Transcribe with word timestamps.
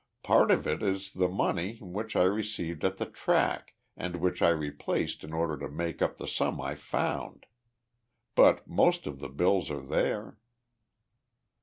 Part 0.23 0.49
of 0.49 0.65
it 0.65 0.81
is 0.81 1.13
the 1.13 1.27
money 1.27 1.77
which 1.79 2.15
I 2.15 2.23
received 2.23 2.83
at 2.83 2.97
the 2.97 3.05
track 3.05 3.75
and 3.95 4.15
which 4.15 4.41
I 4.41 4.49
replaced 4.49 5.23
in 5.23 5.31
order 5.31 5.55
to 5.59 5.69
make 5.69 6.01
up 6.01 6.17
the 6.17 6.27
sum 6.27 6.59
I 6.59 6.73
found. 6.73 7.45
But 8.33 8.67
most 8.67 9.05
of 9.05 9.19
the 9.19 9.29
bills 9.29 9.69
are 9.69 9.85
there." 9.85 10.39